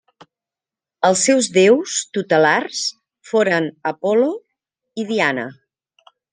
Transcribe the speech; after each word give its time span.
Els 1.09 1.25
seus 1.29 1.49
déus 1.57 1.97
tutelars 2.17 2.81
foren 3.33 3.69
Apol·lo 3.93 4.33
i 5.03 5.09
Diana. 5.15 5.49